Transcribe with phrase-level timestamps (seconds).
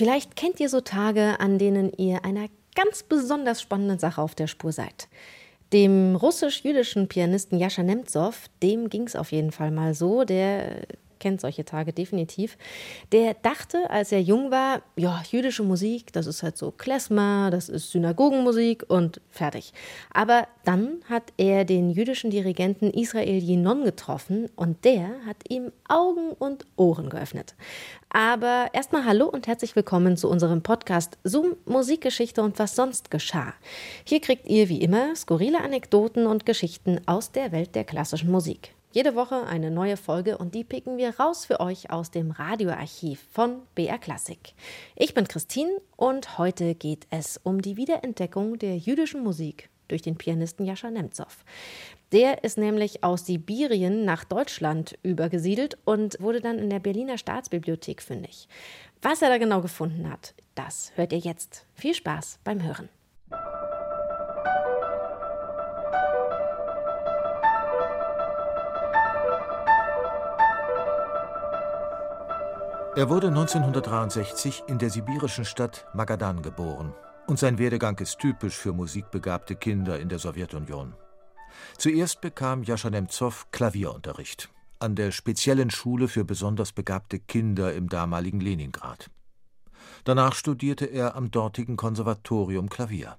[0.00, 4.46] Vielleicht kennt ihr so Tage, an denen ihr einer ganz besonders spannenden Sache auf der
[4.46, 5.08] Spur seid.
[5.74, 10.86] Dem russisch-jüdischen Pianisten Jascha Nemtsov, dem ging es auf jeden Fall mal so, der
[11.20, 12.58] kennt solche Tage definitiv.
[13.12, 17.68] Der dachte, als er jung war, ja, jüdische Musik, das ist halt so Klezmer, das
[17.68, 19.72] ist Synagogenmusik und fertig.
[20.12, 26.32] Aber dann hat er den jüdischen Dirigenten Israel Yinon getroffen und der hat ihm Augen
[26.32, 27.54] und Ohren geöffnet.
[28.08, 33.54] Aber erstmal hallo und herzlich willkommen zu unserem Podcast Zoom Musikgeschichte und was sonst geschah.
[34.04, 38.74] Hier kriegt ihr wie immer skurrile Anekdoten und Geschichten aus der Welt der klassischen Musik.
[38.92, 43.24] Jede Woche eine neue Folge und die picken wir raus für euch aus dem Radioarchiv
[43.30, 44.40] von BR Classic.
[44.96, 50.16] Ich bin Christine und heute geht es um die Wiederentdeckung der jüdischen Musik durch den
[50.16, 51.44] Pianisten Jascha Nemtsov.
[52.10, 58.02] Der ist nämlich aus Sibirien nach Deutschland übergesiedelt und wurde dann in der Berliner Staatsbibliothek
[58.02, 58.48] fündig.
[59.02, 61.64] Was er da genau gefunden hat, das hört ihr jetzt.
[61.74, 62.88] Viel Spaß beim Hören.
[72.96, 76.92] Er wurde 1963 in der sibirischen Stadt Magadan geboren
[77.28, 80.94] und sein Werdegang ist typisch für musikbegabte Kinder in der Sowjetunion.
[81.78, 88.40] Zuerst bekam Jascha Nemtsov Klavierunterricht an der speziellen Schule für besonders begabte Kinder im damaligen
[88.40, 89.10] Leningrad.
[90.04, 93.18] Danach studierte er am dortigen Konservatorium Klavier.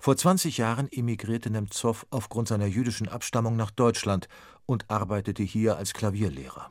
[0.00, 4.28] Vor 20 Jahren emigrierte Nemtsov aufgrund seiner jüdischen Abstammung nach Deutschland
[4.66, 6.70] und arbeitete hier als Klavierlehrer.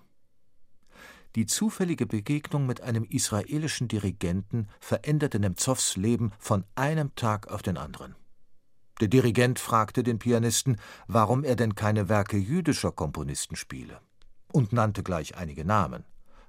[1.36, 7.78] Die zufällige Begegnung mit einem israelischen Dirigenten veränderte Nemzows Leben von einem Tag auf den
[7.78, 8.16] anderen.
[9.00, 14.02] Der Dirigent fragte den Pianisten, warum er denn keine Werke jüdischer Komponisten spiele,
[14.52, 16.04] und nannte gleich einige Namen: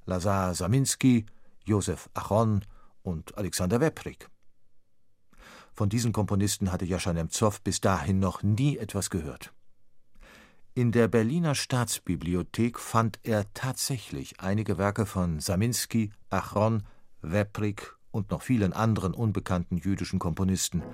[0.07, 1.27] Lazar Saminsky,
[1.65, 2.65] Josef Achon
[3.03, 4.29] und Alexander Weprik.
[5.75, 9.53] Von diesen Komponisten hatte Jascha Nemzow bis dahin noch nie etwas gehört.
[10.79, 16.85] In der Berliner Staatsbibliothek fand er tatsächlich einige Werke von Saminsky, Achron,
[17.21, 20.85] Weprik und noch vielen anderen unbekannten jüdischen Komponisten.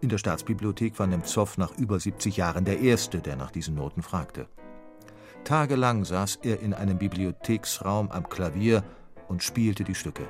[0.00, 4.00] In der Staatsbibliothek war Nemtsov nach über 70 Jahren der Erste, der nach diesen Noten
[4.00, 4.48] fragte.
[5.44, 8.82] Tagelang saß er in einem Bibliotheksraum am Klavier
[9.28, 10.26] und spielte die Stücke.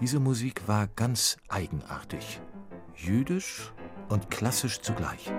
[0.00, 2.40] Diese Musik war ganz eigenartig,
[2.94, 3.70] jüdisch
[4.08, 5.30] und klassisch zugleich.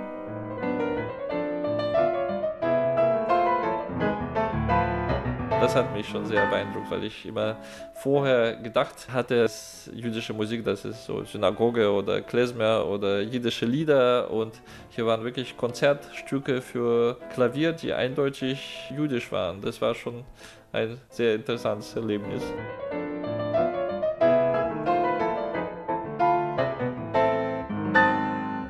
[5.59, 7.57] Das hat mich schon sehr beeindruckt, weil ich immer
[7.95, 14.29] vorher gedacht hatte, dass jüdische Musik, das ist so Synagoge oder Klezmer oder jiddische Lieder
[14.29, 14.53] und
[14.89, 19.59] hier waren wirklich Konzertstücke für Klavier, die eindeutig jüdisch waren.
[19.61, 20.23] Das war schon
[20.71, 22.43] ein sehr interessantes Erlebnis.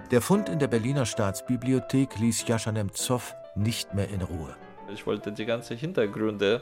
[0.10, 4.56] Der Fund in der Berliner Staatsbibliothek ließ Jascha Nemtsov nicht mehr in Ruhe.
[4.94, 6.62] Ich wollte die ganzen Hintergründe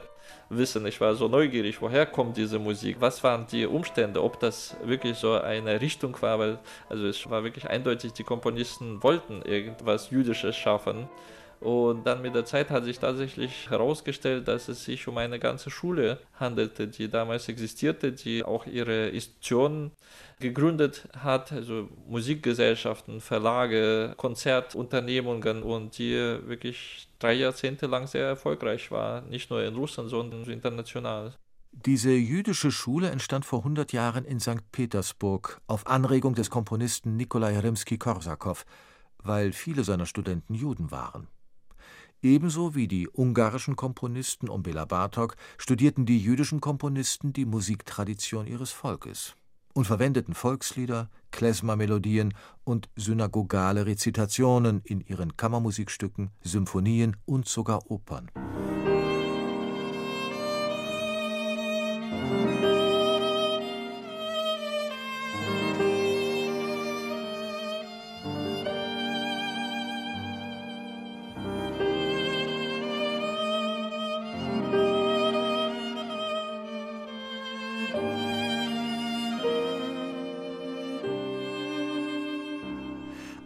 [0.50, 0.86] wissen.
[0.88, 2.98] Ich war so neugierig, woher kommt diese Musik?
[3.00, 4.24] Was waren die Umstände?
[4.24, 6.40] Ob das wirklich so eine Richtung war?
[6.40, 6.60] Weil,
[6.90, 11.08] also es war wirklich eindeutig, die Komponisten wollten irgendwas Jüdisches schaffen.
[11.66, 15.72] Und dann mit der Zeit hat sich tatsächlich herausgestellt, dass es sich um eine ganze
[15.72, 19.90] Schule handelte, die damals existierte, die auch ihre Institutionen
[20.40, 29.22] gegründet hat, also Musikgesellschaften, Verlage, Konzertunternehmungen und die wirklich drei Jahrzehnte lang sehr erfolgreich war,
[29.22, 31.34] nicht nur in Russland, sondern international.
[31.72, 34.72] Diese jüdische Schule entstand vor 100 Jahren in St.
[34.72, 38.66] Petersburg auf Anregung des Komponisten Nikolai Rimsky-Korsakow,
[39.24, 41.28] weil viele seiner Studenten Juden waren.
[42.22, 48.72] Ebenso wie die ungarischen Komponisten um Bela Bartok studierten die jüdischen Komponisten die Musiktradition ihres
[48.72, 49.36] Volkes
[49.76, 52.34] und verwendeten Volkslieder, Klezmer-Melodien
[52.64, 58.32] und synagogale Rezitationen in ihren Kammermusikstücken, Symphonien und sogar Opern.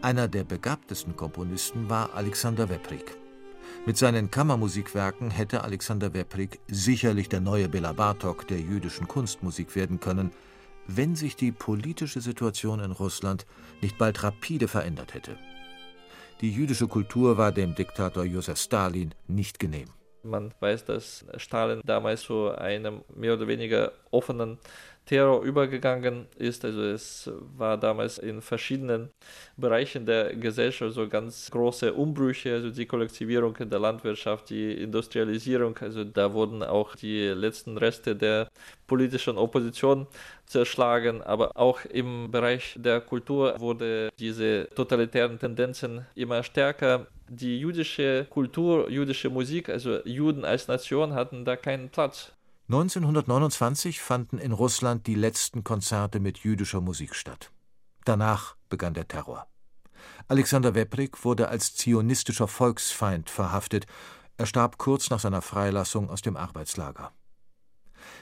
[0.01, 3.17] Einer der begabtesten Komponisten war Alexander Weprik.
[3.85, 9.99] Mit seinen Kammermusikwerken hätte Alexander Weprik sicherlich der neue Bela Bartok der jüdischen Kunstmusik werden
[9.99, 10.31] können,
[10.87, 13.45] wenn sich die politische Situation in Russland
[13.81, 15.37] nicht bald rapide verändert hätte.
[16.39, 19.89] Die jüdische Kultur war dem Diktator Josef Stalin nicht genehm.
[20.23, 24.59] Man weiß, dass Stalin damals so einem mehr oder weniger offenen
[25.09, 26.63] Terror übergegangen ist.
[26.63, 29.09] Also es war damals in verschiedenen
[29.57, 35.75] Bereichen der Gesellschaft so ganz große Umbrüche, also die Kollektivierung in der Landwirtschaft, die Industrialisierung,
[35.79, 38.49] also da wurden auch die letzten Reste der
[38.85, 40.05] politischen Opposition
[40.45, 47.07] zerschlagen, aber auch im Bereich der Kultur wurde diese totalitären Tendenzen immer stärker.
[47.27, 52.31] Die jüdische Kultur, jüdische Musik, also Juden als Nation hatten da keinen Platz.
[52.69, 57.51] 1929 fanden in Russland die letzten Konzerte mit jüdischer Musik statt.
[58.05, 59.47] Danach begann der Terror.
[60.27, 63.87] Alexander Weprik wurde als zionistischer Volksfeind verhaftet.
[64.37, 67.11] Er starb kurz nach seiner Freilassung aus dem Arbeitslager.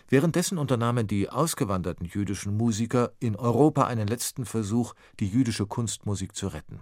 [0.07, 6.47] Währenddessen unternahmen die ausgewanderten jüdischen Musiker in Europa einen letzten Versuch, die jüdische Kunstmusik zu
[6.47, 6.79] retten.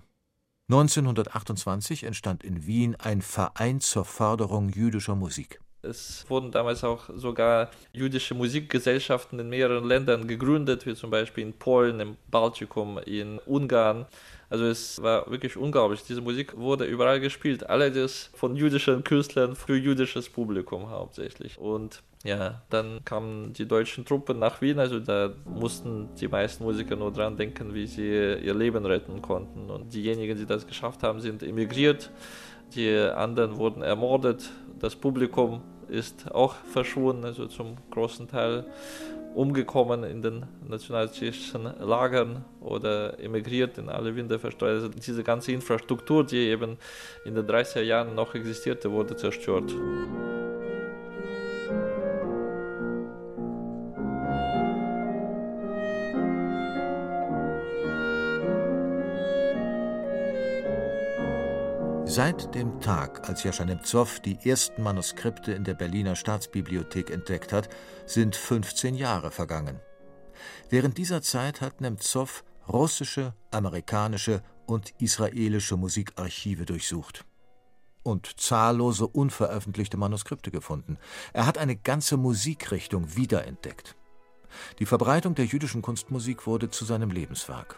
[0.70, 5.60] 1928 entstand in Wien ein Verein zur Förderung jüdischer Musik.
[5.86, 11.54] Es wurden damals auch sogar jüdische Musikgesellschaften in mehreren Ländern gegründet, wie zum Beispiel in
[11.54, 14.06] Polen, im Baltikum, in Ungarn.
[14.50, 16.04] Also es war wirklich unglaublich.
[16.08, 17.68] Diese Musik wurde überall gespielt.
[17.70, 21.58] Allerdings von jüdischen Künstlern für jüdisches Publikum hauptsächlich.
[21.58, 24.80] Und ja, dann kamen die deutschen Truppen nach Wien.
[24.80, 29.70] Also da mussten die meisten Musiker nur dran denken, wie sie ihr Leben retten konnten.
[29.70, 32.12] Und diejenigen, die das geschafft haben, sind emigriert.
[32.76, 34.50] Die anderen wurden ermordet.
[34.80, 38.66] Das Publikum ist auch verschwunden, also zum großen Teil
[39.36, 44.72] umgekommen in den nationalsozialistischen Lagern oder emigriert in alle Winde verstreut.
[44.72, 46.78] Also diese ganze Infrastruktur, die eben
[47.26, 49.74] in den 30er Jahren noch existierte, wurde zerstört.
[62.16, 67.68] Seit dem Tag, als Jascha Nemzow die ersten Manuskripte in der Berliner Staatsbibliothek entdeckt hat,
[68.06, 69.82] sind 15 Jahre vergangen.
[70.70, 77.26] Während dieser Zeit hat Nemzow russische, amerikanische und israelische Musikarchive durchsucht
[78.02, 80.98] und zahllose unveröffentlichte Manuskripte gefunden.
[81.34, 83.98] Er hat eine ganze Musikrichtung wiederentdeckt.
[84.80, 87.78] Die Verbreitung der jüdischen Kunstmusik wurde zu seinem Lebenswerk.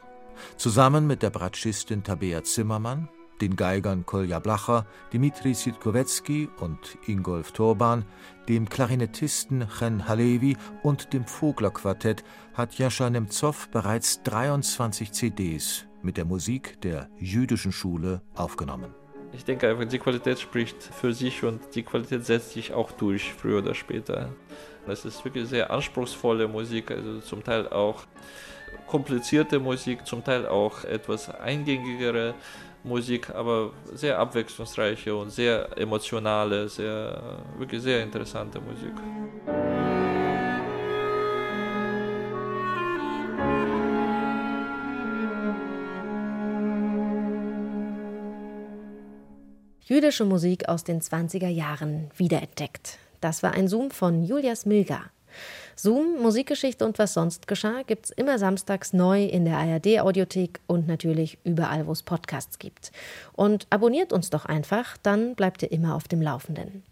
[0.57, 3.09] Zusammen mit der Bratschistin Tabea Zimmermann
[3.41, 8.05] den Geigern Kolja Blacher, Dmitri Sitkowetzki und Ingolf Turban,
[8.47, 12.23] dem Klarinettisten Chen Halevi und dem Vogler-Quartett
[12.53, 18.93] hat Jascha Nemzow bereits 23 CDs mit der Musik der jüdischen Schule aufgenommen.
[19.33, 23.33] Ich denke einfach, die Qualität spricht für sich und die Qualität setzt sich auch durch,
[23.33, 24.33] früher oder später.
[24.87, 28.05] Es ist wirklich sehr anspruchsvolle Musik, also zum Teil auch
[28.87, 32.33] komplizierte Musik, zum Teil auch etwas eingängigere
[32.83, 38.93] Musik, aber sehr abwechslungsreiche und sehr emotionale, sehr, wirklich sehr interessante Musik.
[49.89, 52.99] Jüdische Musik aus den 20er Jahren wiederentdeckt.
[53.21, 55.05] Das war ein Zoom von Julias Milger.
[55.75, 61.37] Zoom, Musikgeschichte und was sonst geschah, gibt's immer samstags neu in der ARD-Audiothek und natürlich
[61.43, 62.91] überall, wo es Podcasts gibt.
[63.33, 66.83] Und abonniert uns doch einfach, dann bleibt ihr immer auf dem Laufenden.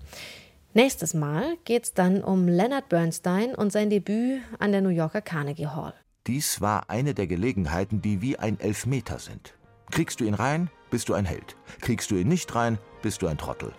[0.74, 5.68] Nächstes Mal geht's dann um Leonard Bernstein und sein Debüt an der New Yorker Carnegie
[5.68, 5.94] Hall.
[6.28, 9.54] Dies war eine der Gelegenheiten, die wie ein Elfmeter sind.
[9.92, 11.56] Kriegst du ihn rein, bist du ein Held.
[11.82, 13.72] Kriegst du ihn nicht rein, bist du ein Trottel.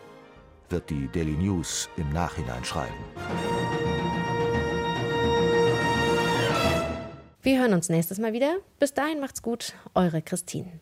[0.71, 2.95] Wird die Daily News im Nachhinein schreiben.
[7.47, 8.57] Wir hören uns nächstes Mal wieder.
[8.81, 10.81] Bis dahin macht's gut, eure Christine.